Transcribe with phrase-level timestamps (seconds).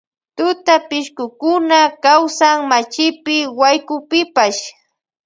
[0.37, 4.61] Tutapishkukuna kawsan machipi waykupipash.